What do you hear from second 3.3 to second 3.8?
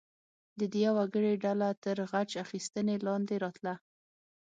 راتله.